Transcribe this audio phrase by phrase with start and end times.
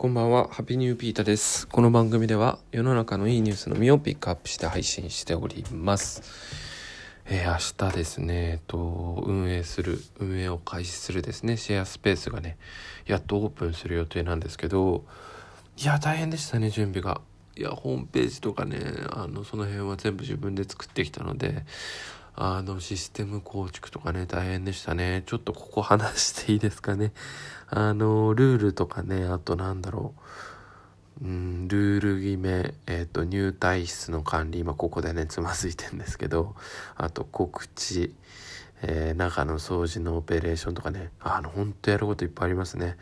[0.00, 1.68] こんばんは、ハピニューピータです。
[1.68, 6.22] この番組では世の中のいいニュースのみをピックアップして配信しております。
[7.26, 8.78] えー、明日ですね、えっと、
[9.26, 12.56] 運営する、運営を開始するですね、シェアスペースがね、
[13.04, 15.04] やっとオープンする予定なんですけど、
[15.76, 17.20] いや、大変でしたね、準備が。
[17.54, 18.80] いや、ホームページとかね、
[19.10, 21.66] あの、その辺は全部自分で作ってきたので、
[22.34, 25.22] あの、システム構築とかね、大変でしたね。
[25.26, 27.12] ちょっとここ話していいですかね。
[27.68, 30.14] あの、ルールとかね、あとなんだろ
[31.22, 31.24] う。
[31.24, 36.54] うん、ルール決め、えっ、ー、と、入退室の管理、今ここでね、つまずいてんですけど、
[36.96, 38.14] あと告知、
[38.82, 42.96] えー、中の掃除のオペレーションとかね、あの、ほんとやることいっぱいありますね。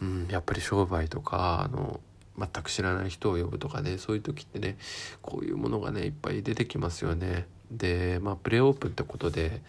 [0.00, 2.00] うん、やっぱり商売とか、あの、
[2.38, 4.78] 全く知らない人を呼ぶとかね、そういう時ってね、
[5.20, 7.46] こういうものがね、いっぱい出てきますよね。
[7.70, 9.62] でまあプレオープンってことで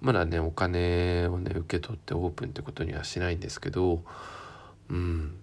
[0.00, 4.02] まだねお金をね受け取ってオープンってことにはしないんですけど
[4.90, 5.38] うん。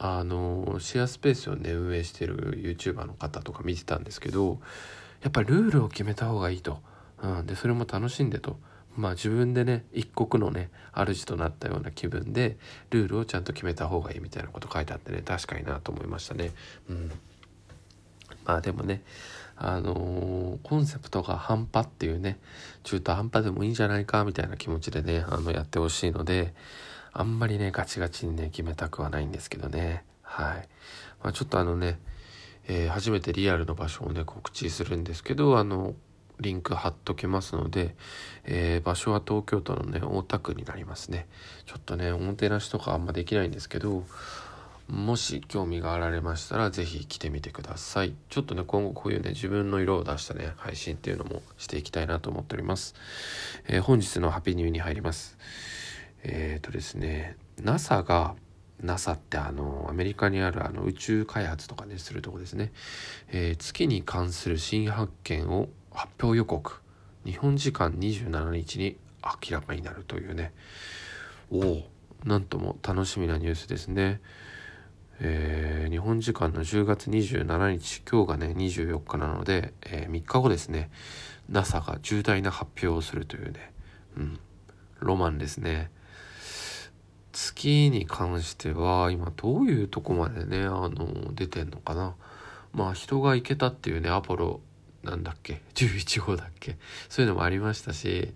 [0.00, 4.60] あのシェアスペースをね運営してる YouTuber の方とか見てたんですけど
[5.22, 6.78] やっぱルールを決めた方がいいと、
[7.20, 8.58] うん、でそれも楽しんでと。
[8.96, 12.56] まあ自分でね一国のね主となったような気分で
[12.90, 16.50] ルールをちゃんと決めた方がいいみたいなこと書いてあってね確かになと思いましたね。
[16.90, 17.12] うん、
[18.44, 19.02] まあでもね
[19.60, 22.38] あのー、コンセプトが半端っていうね
[22.84, 26.54] 中途半端でもいいんじゃないかみたいな気持ちでねあのやってほしいので
[27.12, 30.04] あんまりねガチガチにね決めたくはないんですけどね。
[30.22, 30.68] はい、
[31.22, 31.98] まあ、ちょっとあのね、
[32.68, 35.94] えー、初めてリアルの場所をね告知するんですけどあの
[36.38, 37.96] リンク貼っとけますので、
[38.44, 41.26] えー、場所は東京都のね大田区になりますね。
[41.66, 44.04] ちょっとねおもてなしとかあんまできないんですけど
[44.88, 48.14] もし興味があられましたら是非来てみてください。
[48.30, 52.94] ちょっとね今後こういうね自分の色を出したね配信っていうのもしていきたいなと思っております、
[53.66, 55.36] えー、本日のハッピーニューに入ります。
[56.24, 58.34] えっ、ー、とですね NASA が
[58.82, 62.72] NASA ってあのアメリカにあるあの宇宙開発とかねするとこですね、
[63.30, 66.80] えー、月に関する新発見を発表予告。
[67.26, 70.52] 日本時間27日に明らかになるというね。
[71.50, 71.88] おお
[72.24, 74.20] なんとも楽しみなニュースですね。
[75.20, 80.90] えー、日本時間の10月27日今日がね24日なので、えー、3日後ですね。
[81.48, 83.72] NASA が重大な発表をするというね、
[84.16, 84.40] うん、
[85.00, 85.90] ロマンですね。
[87.32, 92.14] 月に関しては今どういうとこまでねあの出てんのかな。
[92.72, 94.60] まあ人が行けたっていうねアポロ
[95.02, 96.76] なんだっけ11号だっけ
[97.08, 98.34] そういうのもありましたし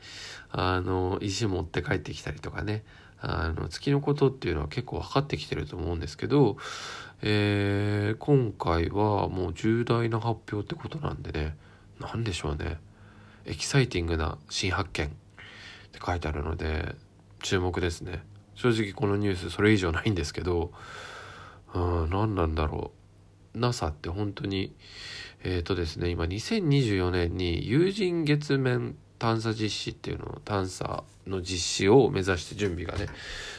[0.51, 2.85] あの石持って帰ってきたりとかね。
[3.25, 6.57] あの月のことっていうのは結構分かってきてると思うんですけど、
[7.23, 11.57] えー、今回はもう重大な発表ってことなんでね
[12.01, 12.79] 何でしょうね。
[13.45, 15.09] エキサイティングな新発見っ
[15.93, 16.97] て書いてあるので
[17.43, 18.25] 注目ですね。
[18.57, 20.73] 正直このニュースそれ以上ないんですけど
[21.75, 22.91] うん何なんだろ
[23.55, 23.59] う。
[23.59, 24.75] NASA って本当に
[25.45, 33.07] えっ、ー、とですね今2024年に有人月面探査実施っていうのを探査の実施を目指して準備がね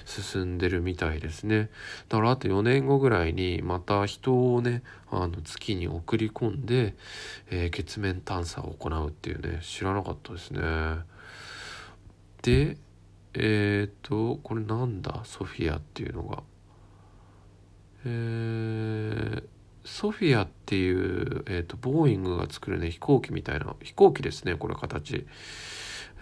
[0.03, 1.69] 進んでるみたいですね。
[2.09, 6.95] だからあと4年後ぐらいにまた人をねあの月に送り込んで、
[7.49, 10.59] えー、月面探査を行うっていうね知らなかったですね。
[12.41, 12.75] で
[13.33, 15.21] えっ、ー、とこれなんだ？
[15.23, 16.43] ソフィアっていうのが。
[18.05, 18.13] えー、
[19.83, 25.25] ソフィアっていう、えーと、ボーイングが作るね飛行機みたいな飛行機ですねこれ形。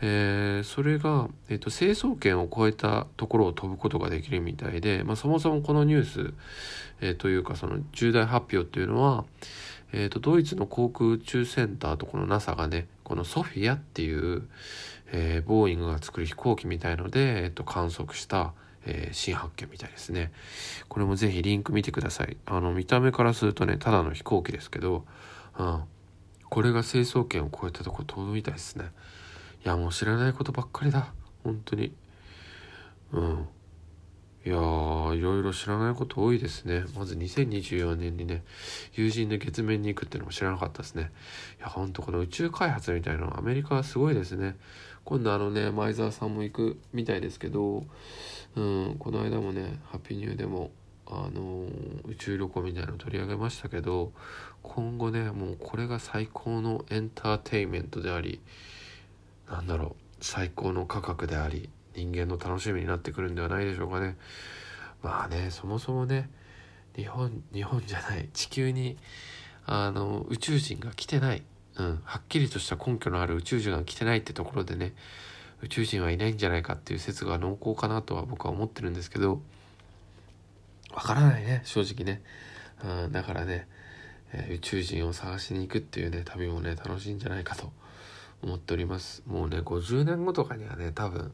[0.03, 6.33] えー、それが、えーと、成層圏を超えたところを飛ぶことができるみたいで、まあ、そもそもこのニュース、
[7.01, 9.25] えー、というかその重大発表っていうのは、
[9.93, 14.47] えーと、ドイツの航空宇宙センターとこの NASA がねこのソフィアっていう、
[15.11, 18.53] えー、ボーイングが作る飛行機みたいので、えー、と観測した
[18.85, 20.31] えー、新発見みたいですね。
[20.87, 22.37] これもぜひリンク見てください。
[22.45, 25.05] あの、見た目からするとね、ただの飛行機ですけど、
[25.57, 25.83] うん。
[26.49, 28.91] これが成層圏を超えたとこ飛ぶみたいですね。
[29.63, 31.13] いや、もう知らないことばっかりだ。
[31.43, 31.93] 本当に。
[33.13, 33.47] うん。
[34.45, 34.57] いや
[35.13, 36.85] いろいろ知らないこと多いですね。
[36.95, 38.43] まず2024年にね、
[38.93, 41.11] 友人で月面に行くっていうのも知らなかったですね。
[41.59, 44.55] いや、ほんとこの宇宙開発みたいなのアメリカはすごいですね。
[45.03, 47.85] 今度あのね、前澤さんも行くみたいですけど、
[48.55, 50.71] うん、この間もね「ハッピーニュー」でも
[51.07, 51.67] あの
[52.05, 54.11] 宇宙旅行みたいなの取り上げましたけど
[54.61, 58.41] 今後ねもうこれが最高のエンターテインメントであり
[59.49, 64.15] なんだろう最高の価格であり人間の楽しみになってくるんではないでしょうかね。
[65.01, 66.29] まあねそもそもね
[66.95, 68.97] 日本日本じゃない地球に
[69.65, 71.43] あの宇宙人が来てない、
[71.77, 74.93] うん、はっきりとした根拠のある宇宙人が来てないってところでね
[75.61, 79.41] 宇宙人はいないんじゃないかっていう説が濃厚かなとは僕は思ってるんですけど
[80.89, 82.21] 分かからないね正直ね、
[82.83, 83.67] うん、だからね、
[84.33, 87.71] えー、宇宙人を探しに行くっていうね旅もね楽しいんじゃないかと
[88.43, 89.21] 思っております。
[89.27, 91.31] もうね50年後とかにはね多分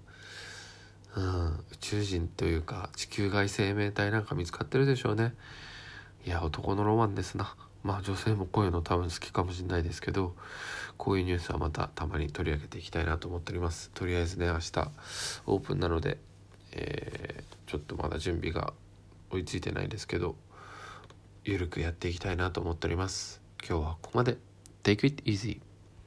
[1.16, 5.34] うん、宇宙人というか地球外生命体なんか見つかってるでしょうね。
[6.26, 7.56] いや男のロマンですな。
[7.84, 10.36] まあ女性もこういうの多分好きかもしれないですけど
[10.98, 13.92] こういうニュースはまたたまに取り上げていきたいなと思っております。
[13.94, 14.92] とりあえずね明日
[15.46, 16.18] オープンなので、
[16.74, 18.74] えー、ちょっとまだ準備が
[19.32, 20.36] 追いついてないですけど
[21.44, 23.42] ゆるくやっていきたいなと思っております。
[23.68, 24.38] 今日はここまで。
[24.84, 25.67] Take it easy.